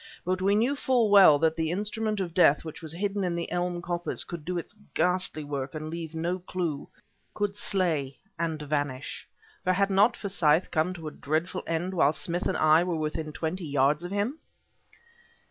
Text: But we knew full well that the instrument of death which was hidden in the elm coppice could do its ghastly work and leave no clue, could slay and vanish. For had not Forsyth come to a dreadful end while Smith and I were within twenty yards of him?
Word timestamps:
But 0.25 0.41
we 0.41 0.55
knew 0.55 0.75
full 0.75 1.11
well 1.11 1.37
that 1.37 1.55
the 1.55 1.69
instrument 1.69 2.19
of 2.19 2.33
death 2.33 2.65
which 2.65 2.81
was 2.81 2.91
hidden 2.91 3.23
in 3.23 3.35
the 3.35 3.51
elm 3.51 3.83
coppice 3.83 4.23
could 4.23 4.43
do 4.43 4.57
its 4.57 4.73
ghastly 4.95 5.43
work 5.43 5.75
and 5.75 5.91
leave 5.91 6.15
no 6.15 6.39
clue, 6.39 6.89
could 7.35 7.55
slay 7.55 8.17
and 8.39 8.59
vanish. 8.59 9.27
For 9.63 9.73
had 9.73 9.91
not 9.91 10.17
Forsyth 10.17 10.71
come 10.71 10.95
to 10.95 11.07
a 11.07 11.11
dreadful 11.11 11.61
end 11.67 11.93
while 11.93 12.13
Smith 12.13 12.47
and 12.47 12.57
I 12.57 12.83
were 12.83 12.95
within 12.95 13.31
twenty 13.31 13.67
yards 13.67 14.03
of 14.03 14.09
him? 14.11 14.39